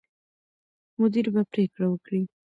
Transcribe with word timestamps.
مدیر 0.99 1.27
به 1.33 1.41
پرېکړه 1.51 1.87
وکړي. 1.89 2.21